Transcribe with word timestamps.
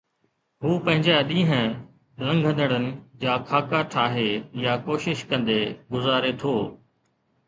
هو 0.63 0.69
پنهنجا 0.85 1.15
ڏينهن 1.31 1.67
لنگهندڙن 2.29 2.87
جا 3.23 3.35
خاڪا 3.51 3.81
ٺاهي، 3.97 4.23
يا 4.63 4.73
ڪوشش 4.87 5.21
ڪندي 5.35 5.59
گذاري 5.97 6.33
ٿو 6.45 6.55